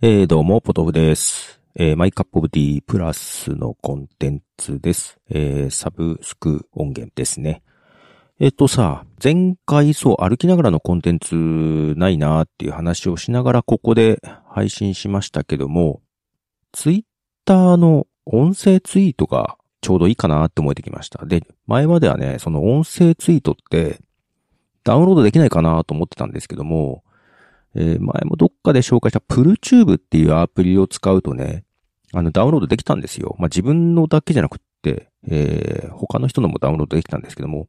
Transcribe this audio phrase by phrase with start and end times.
[0.00, 1.60] えー、どうも、ポトフです。
[1.74, 5.18] えー、マイカップオブティプラスのコンテンツです。
[5.28, 7.64] えー、サブスク音源ですね。
[8.38, 11.34] えっ、とさ、前回そう、歩きながらのコンテンツ
[11.96, 16.00] ないなーっていう話をしながらここで配信しましたけども、
[16.70, 17.02] ツイッ
[17.44, 21.26] ターの音声ツイートがちょうどいいかなって思えてきました。
[21.26, 23.98] で、前まではね、その音声ツイートって
[24.84, 27.02] ダウンロードできないかなと思ってたんですけども、
[27.74, 31.64] えー前もどっかで紹介した PullTube っていうアプリを使うとね、
[32.12, 33.36] あのダウンロードできたんですよ。
[33.38, 37.68] まあ、自分のだけじゃなくって、えー他の人のもダウンロードできたんですけども、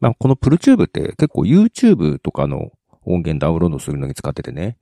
[0.00, 2.72] まあ、この PullTube って結構 YouTube とかの
[3.04, 4.76] 音源ダウンロードするのに使っててね、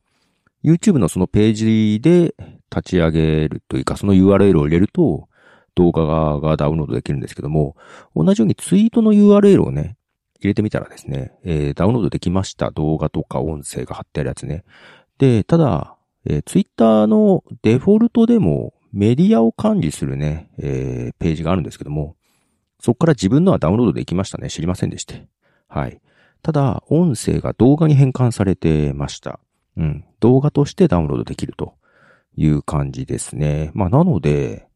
[0.65, 2.35] YouTube のそのページで
[2.75, 5.29] 立ち上げるというか、その URL を入れると
[5.75, 7.77] 動画がダウンロードできるんですけども、
[8.17, 9.97] 同じようにツイートの URL をね、
[10.45, 12.71] 入れてみたらですね、えーダウンロードできました。
[12.71, 14.65] 動画とか音声が貼ってあるやつね。
[15.19, 15.97] で、ただ、
[16.27, 22.17] えー、ツイッターのデフォルトでもメディアを管理するね、えーページがあるんですけども、
[22.81, 24.51] そこから自分のはダウンロードできましたね。
[24.51, 25.27] 知りませんでして。
[25.69, 26.01] はい。
[26.43, 29.41] ただ、音声が動画に変換されてました。
[29.79, 30.05] うん。
[30.21, 31.75] 動画としてダウンロードできると
[32.37, 33.71] いう感じですね。
[33.73, 34.69] まあ、なので、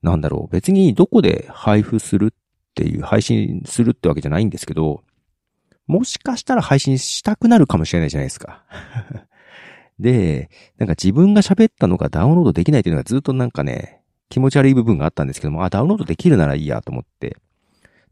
[0.00, 0.52] なんだろう。
[0.52, 2.32] 別にどこで配布する
[2.74, 5.02] っていう、配信するってわけじゃないんですけど、
[5.86, 8.64] もしかしたら配信したくなるかもしれないじゃないですか。
[10.00, 17.36] で、なんか自分が喋ったのがダウンロードできないっていうのがずっとなんかね、気持ち悪い部分があったんですけども、あ、ダウンロードできるならいいやと思って、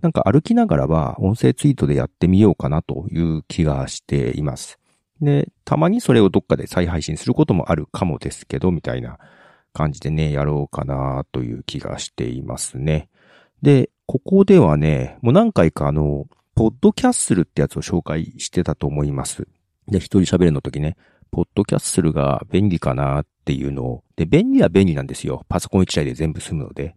[0.01, 4.79] なんか歩きながらは音声ツイートでやってみようかなという気がしています。
[5.21, 9.19] で、たまにそれをどっかで再配信することもあるかもですけど、みたいな
[9.73, 13.09] 感じでね、やろうかなという気がしていますね。
[13.63, 19.49] で、ここではね、もう何回かあの、ポッドキャッスルってやつを紹介してたと思います。
[19.89, 20.97] で、一人喋るの時ね、
[21.31, 25.45] ポッドキャッスルが便利かなっていうのを、で、便利は便利なんですよ。
[25.49, 26.95] パソコン一台で全部済むので。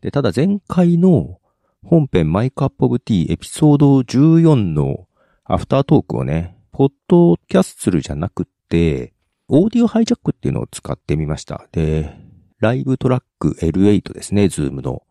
[0.00, 1.38] で、ただ前回の
[1.84, 5.06] 本編マイクアップオブティーエピソード14の
[5.44, 9.12] アフタートークをね、ポッドキャッスルじゃなくて、
[9.48, 11.68] Audio Hijack っていうのを使ってみました。
[11.72, 12.16] で、
[12.58, 15.02] LiveTrak L8 ですね、 ZOOM の。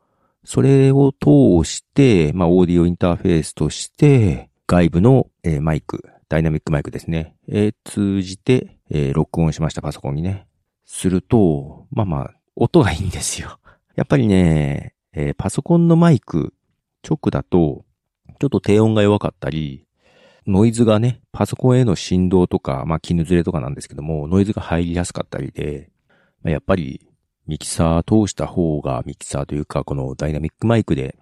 [0.44, 7.36] それを通して、まあ、オーディオインターフェースとして、外部の、えーマイク、ダイナミックマイクですね。
[7.48, 10.48] えー通じて、えー録音しました、パソコンにね。
[10.86, 13.60] すると、まあまあ、音がいいんですよ。
[13.96, 16.54] やっぱりね、えーパソコンのマイク、
[17.08, 17.86] 直だと、
[18.40, 19.86] ちょっと低音が弱かったり、
[20.48, 25.92] ノイズがね、パソコンへの振動とか、まあ、絹ずれとかなんですけども、ノイズが入りやすかったりで、
[26.42, 27.08] まあやっぱり、
[27.48, 31.18] ミキサー通した方が、ミキサーというか、このダイナミックマイクで、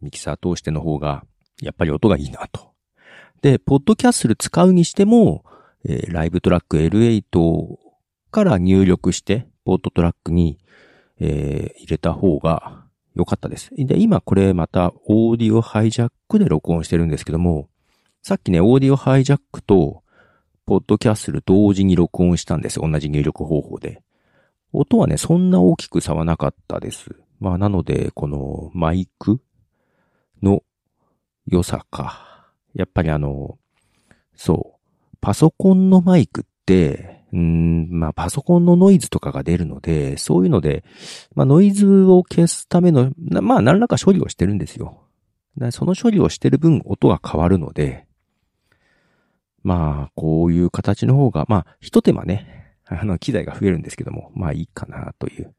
[0.00, 1.24] ミキサー通しての方が、
[1.60, 2.72] やっぱり音がいいなと。
[3.42, 5.44] で、ポッドキャッスル使うにしても、
[5.84, 7.76] えーライブトラック L8
[8.30, 10.58] から入力して、ポッドトラックに、
[11.20, 13.70] えー入れた方が良かったです。
[13.76, 17.68] で、今これまたオーディオハイジャックで録音してるんですけども、
[18.22, 20.02] さっきね、オーディオハイジャックと、
[20.66, 22.80] ポッドキャッスル同時に録音したんです。
[22.80, 24.02] 同じ入力方法で。
[24.74, 27.14] 音はね、そんな大きく差はなかったです。
[27.40, 29.40] まあ、なので、このマイク
[30.42, 30.62] の
[31.46, 32.50] 良さか。
[32.74, 33.58] やっぱりあの、
[34.34, 35.16] そう。
[35.20, 40.84] パソコンのマイクって、うーん、まあ、パソコンのノイズとかが出るので、そういうので、
[41.34, 45.02] まあ、ノイズを消すための、なまあ、何らか処理をしてるんですよ。
[45.70, 48.06] その処理をしてる分、音が変わるので、
[49.62, 52.63] まあ、こういう形の方が、まあ、一手間ね、
[53.00, 55.54] あの、機材が増えるんですけども、まあいいかなという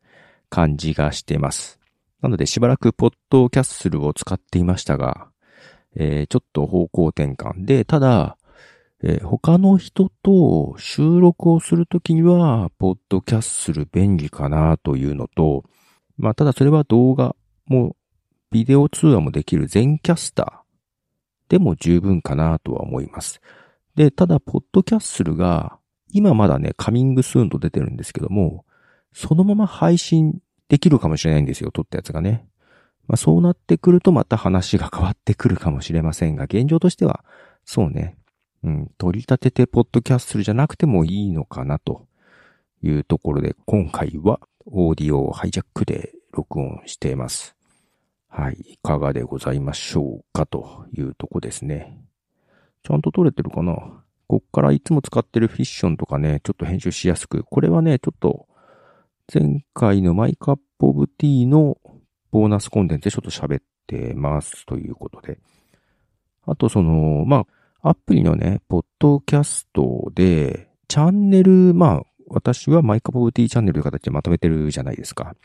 [0.49, 1.79] 感じがしてます。
[2.21, 5.27] なので、しばらくポッドキャッスルを使っていましたが、
[5.95, 8.37] えーちょっと方向転換で、ただ、
[9.01, 15.63] えー他の人と収録をするときには、ポッドキャッスル便利かなというのと、
[16.17, 17.35] まあ、ただそれは動画
[17.65, 17.95] も、
[18.51, 20.65] ビデオ通話もできる全キャスター
[21.49, 23.41] でも十分かなとは思います。
[23.95, 25.77] で、ただ、ポッドキャッスルが、
[26.17, 28.63] 今まだね、カミングスーンと出てるんですけども、
[29.11, 30.39] そのまま配信
[30.69, 32.47] できるかもしれないんですよ、撮ったやつがね。
[33.05, 37.25] まあ、そうなってくるとまた話が変わってくるかもしれませんが、現状としては、
[37.65, 38.17] そうね、
[38.63, 42.07] うん、取り立ててポッドキャッスルじゃなくてもいいのかなと
[42.81, 47.57] いうところで、今回はオーディオをハイジャックで録音しています。
[48.29, 51.99] はい、いかがでございましょうかというとこですね。
[52.83, 54.04] ちゃんと撮れてるかな？
[54.27, 57.43] こっからいつも使ってるフィッションとかね、ちょっと編集しやすく。
[57.43, 58.47] これはね、ちょっと、
[59.33, 61.77] 前回のマイクアップオブティーの
[62.31, 65.39] ボーナスコンテンツでちょっと喋ってますということで。
[66.45, 67.45] あとその、ま
[67.81, 75.35] あ、アプリのね、ポッドキャストで、チャンネル、まあ、私はマイカポブティチャンネルという形でまとめてるじゃないですか。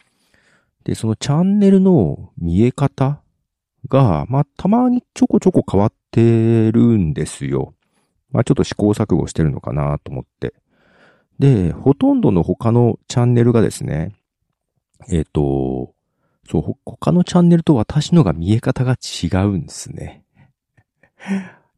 [0.85, 3.23] で、そのチャンネルの見え方
[3.89, 7.75] が、まあ、たまにちょこちょこ変わってるんですよ。
[8.33, 10.55] まあ、ちょっと試行錯誤してるのかなと思って。
[11.39, 14.15] で、ほとんどの他のチャンネルがですね、
[15.09, 15.95] えっ、ー、と、
[16.49, 20.25] そう、他のチャンネルと私のが見え方が違うんですね。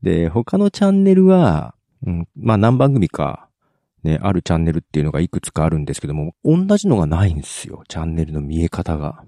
[0.03, 3.49] で、他のチャンネルは、うん、まあ何番組か、
[4.03, 7.85] ね、あるチャンネルっていうのがいくつかあるんですけども、同じのがないんですよ。
[7.87, 9.23] チャンネルの見え方が。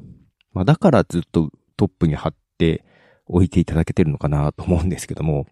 [0.53, 2.85] まあだからずっとトップに貼って
[3.27, 5.47] おいていただけてるのかなと思うんですけども、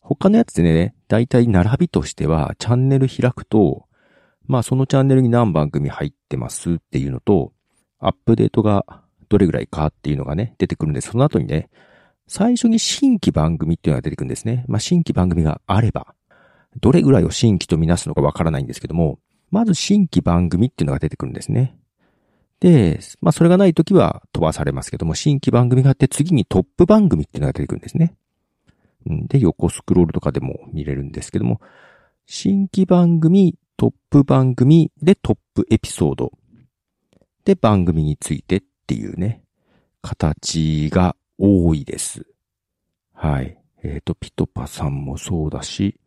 [0.00, 3.86] 他のやつでね、だいたい並びとしては、チャンネル開くと、
[4.46, 7.52] まあそのチャンネルに何番組入ってますっていうのと、
[7.98, 8.84] アップデートが
[9.28, 11.68] どれぐらいかっていうのがね、出てくるんです、その後にね、
[12.28, 14.64] 最初に新規番組っていうのが出てくるんですね。
[14.68, 16.14] まあ新規番組があれば、
[16.80, 19.18] どれぐらいを新規とみなすのかわからないんですけども、
[19.50, 21.78] まず新規番組っていうのが出てくるんですね。
[22.60, 28.14] で、まあそれがないときは飛ばされますけども、新規番組があって次にトップ番組っていうのが出てくるんですね。
[29.06, 31.60] で、横スクロールとかでも見れるんですけども、
[32.26, 36.32] 新規番組、トップ番組でトップエピソード
[37.44, 39.42] で番組についてっていうね、
[40.02, 42.26] 形が多いです。
[43.12, 43.58] はい。
[43.82, 46.00] えっ、ー、と、ピトパさんもそうだし、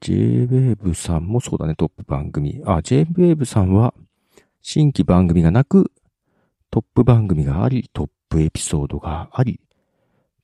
[0.00, 2.62] JWAVE さんもそうだね、トップ番組。
[2.64, 3.94] あ、JWAVE さんは、
[4.62, 5.92] 新規番組がなく、
[6.70, 9.60] トップ番組があり、トップエピソードがあり、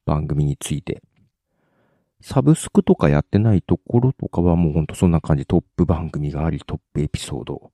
[0.04, 1.02] 番組について。
[2.20, 7.72] サブスクとかやってないところとかはもうほんとそんな感じ、トップ番組があり、トップエピソード、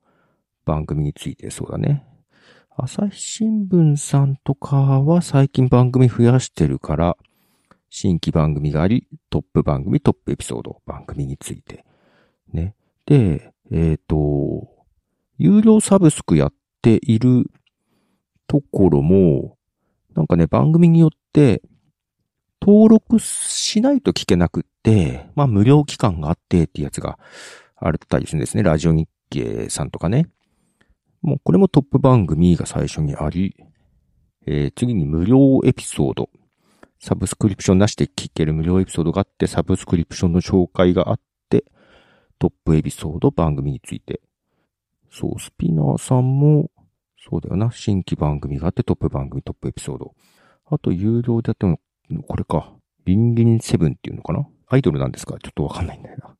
[0.64, 2.04] 番組についてそうだね。
[2.76, 7.16] 朝日新聞さんとかは最近番組増やしてるから、
[7.88, 11.84] 新規番組があり、トップ番組、トップエピソード、番組について。
[12.52, 12.74] ね。
[13.06, 14.68] で、えっ、ー、と、
[15.38, 16.52] 有料サブスクやっ
[16.82, 17.50] ている
[18.46, 19.56] ところも、
[20.14, 21.62] なんかね、番組によって
[22.66, 27.16] 登録しないと聞けなくって、まあ無料期間があってっていうやつが
[27.76, 28.64] あったりするんですね。
[28.64, 30.26] ラジオ日経さんとかね。
[31.22, 33.56] もうこれもトップ番組が最初にあり、
[34.46, 36.28] えー、次に無料エピソード。
[36.98, 41.64] サブスクリプションなしで聞ける無料エピソードがあって、サブスクリプションの紹介があって、
[42.40, 44.20] トップエピソード番組について。
[45.10, 46.70] そう、スピナーさんも、
[47.30, 47.70] そうだよな。
[47.70, 50.14] 新規番組があって、トップ番組、トップエピソード。
[50.66, 51.80] あと、有料でやっても、
[52.26, 52.72] これか。
[53.04, 54.46] リンリンセブンっていうのかな？
[54.68, 55.36] アイドルなんですか？
[55.42, 56.36] ちょっとわかんないんだよな。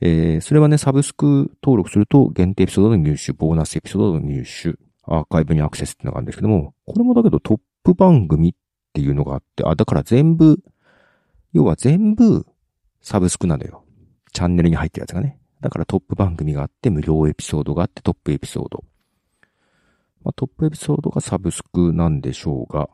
[0.00, 8.54] えー、それはね、サブスク登録すると限定エピソードの入手、ボーナスエピソードの入手、アーカイブにアクセスってのがあるんですけども、これもだけどトップ番組っ
[8.92, 10.60] ていうのがあって、あ、だから全部、
[11.52, 12.46] 要は全部
[13.00, 13.84] サブスクなのよ。
[14.32, 15.38] チャンネルに入ってるやつがね。
[15.60, 18.84] だからトップ番組があって、無料エピソードがあってトップエピソード。
[20.22, 22.88] まあ、トップエピソードがサブスクなんでしょうが、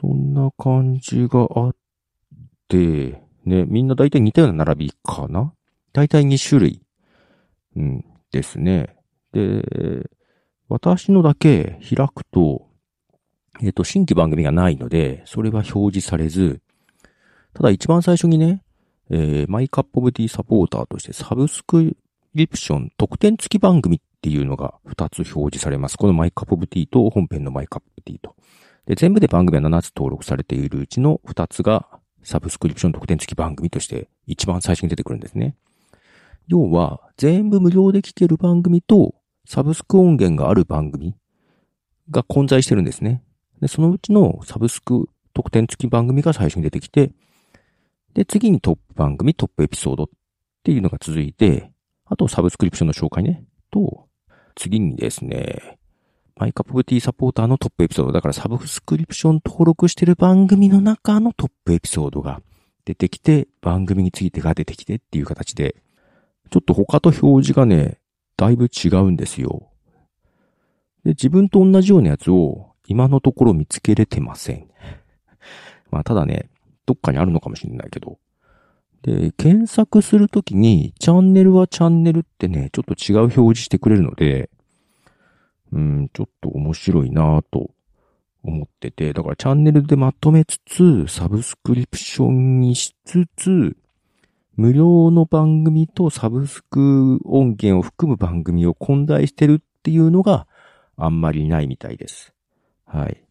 [0.00, 1.76] そんな感じがあっ
[2.68, 5.52] て、ね、みんな大体似たような並びかな？
[5.92, 6.82] 大体2種類、
[7.76, 8.96] うん、ですね。
[9.32, 10.08] で、
[10.68, 12.68] 私のだけ開くと、
[13.60, 16.60] えっ、と、新規番組がないので、それは表示されず、
[17.54, 18.62] ただ一番最初にね、
[19.10, 21.96] えー、 My Cup of Tea サポーターとしてサブスク
[22.34, 25.96] リプション特典付き番組っていうのが2つ表示されます。
[25.96, 28.36] この My Cup of Tea と本編の My Cup of Tea と。
[28.88, 31.86] で、全部で番組は7つ登録されているうちの2つが
[32.22, 35.56] サブスクリプション特典付き番組として一番最初に出てくるんですね。
[36.46, 39.14] 要は、全部無料で聴ける番組と
[39.46, 41.14] サブスク音源がある番組
[42.10, 43.22] が混在してるんですね。
[43.60, 47.12] で、そのうちのサブスク特典付き番組が最初に出てきて、
[48.14, 50.08] で、次にトップ番組、トップエピソードっ
[50.64, 51.70] ていうのが続いて、
[52.06, 54.08] あとサブスクリプションの紹介ね、と、
[54.54, 55.77] 次にですね、
[56.38, 58.12] マイカップティサポーターのトップエピソード。
[58.12, 62.40] だからサブスクリプション登録してる番組の中のトップエピソードが
[62.84, 65.74] 出てきて、番組についてが出てきてっていう形で、
[66.50, 67.98] ちょっと他と表示がね、
[68.36, 69.68] だいぶ違うんですよ。
[71.04, 74.68] で、自分と同じようなやつを今のところ見つけれてません。
[75.90, 76.50] まあ、ただね、
[76.86, 78.16] どっかにあるのかもしれないけど。
[79.02, 84.50] で、検索するときに、チャンネルはチャンネルってね、ちょっと違う表示してくれるので、
[85.72, 87.70] うん、ちょっと面白いなぁと
[88.42, 93.76] 思ってて、だからチャンネルでまとめつつ、サブスクリプションにしつつ、
[94.56, 100.48] 無料の番組とサブスク音源を含む番組を混在してるっていうのが
[100.96, 102.34] あんまりないみたいです。
[102.84, 103.22] はい。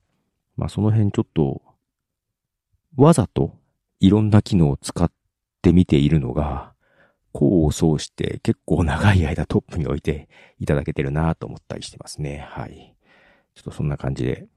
[0.55, 1.61] まあその辺ちょっと、
[2.95, 3.53] わざと
[3.99, 5.11] いろんな機能を使っ
[5.61, 6.73] てみているのが、
[7.37, 10.27] 功を奏して結構長い間トップに置いて
[10.57, 12.47] いただけてるなと思ったりしてますね。
[12.49, 12.95] はい。
[13.53, 14.47] ちょっとそんな感じで。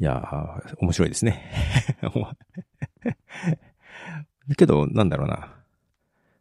[0.00, 1.52] いやー、面白いですね。
[4.56, 5.54] けど、なんだろうな。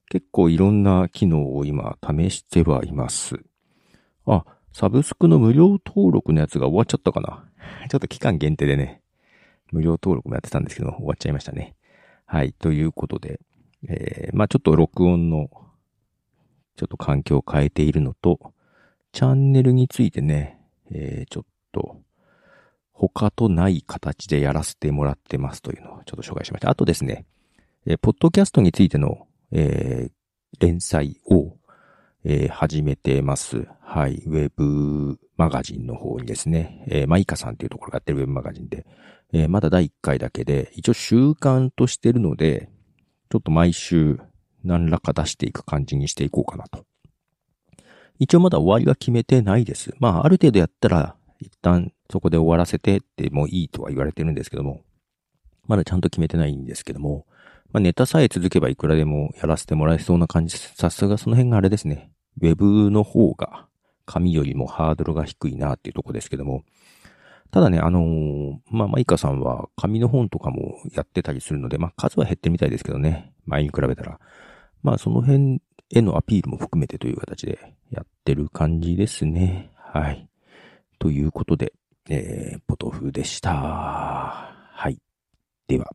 [0.10, 3.40] 結構いろんな機能を今試してはいます。
[4.26, 7.46] あ、サブスクの無料登録のやつが終わっちゃったかな。
[7.90, 9.02] ちょっと期間限定でね、
[9.72, 11.76] 無料登録もやってたんですけど、終わっちゃいましたね。
[12.26, 13.40] はい、ということで、
[13.88, 15.50] えー、まあちょっと録音の、
[16.76, 18.54] ちょっと環境を変えているのと、
[19.12, 20.60] チャンネルについてね、
[20.92, 22.02] えー、ちょっと、
[22.94, 26.70] 他とない形でやらせてもらってますというのをちょっと紹介しました。
[26.70, 27.26] あとですね、
[27.86, 30.12] えー、ポッドキャストについての、えー、
[30.60, 31.56] 連載を、
[32.24, 33.68] えー、始めてます。
[33.82, 34.22] はい。
[34.28, 38.86] ウェブマガジンの方にですね、えー、マイカさんっていうところがやってるウェブマガジンで、
[39.34, 42.70] えー、まだ第1回だけで、一応習慣としてるので、
[43.32, 44.20] ちょっと毎週
[44.66, 46.86] 何らか出していく感じにしていこうかなと。
[48.20, 49.96] 一応まだ終わりは決めてないです。
[50.00, 54.82] まあ、ある程度やったら、一旦そこで終わらせてってもいいとは言われてるんですけども、
[55.66, 57.26] まだちゃんと決めてないんですけども、
[57.72, 60.76] まあ、ネタさえ続けばいくらでもやらせてもらえそうな感じです。
[60.76, 62.12] さすがその辺があれですね。
[62.42, 63.66] ウェブの方が
[64.06, 66.66] 紙よりもハードルが低いなっていうとこですけども。
[67.52, 73.34] ただね、あのー、まあ、マイカさんは紙の本とかもやってたりするので、まあ、数は減ってみたいですけどね。
[73.46, 74.20] 前に比べたら。
[74.84, 77.60] まあ、その辺へのアピールも含めてという形で
[77.92, 79.72] やってる感じですね。
[79.76, 80.28] はい。
[80.98, 81.74] ということで、
[82.10, 83.52] えー、ポトフでした。
[83.54, 84.98] はい。
[85.68, 85.92] では。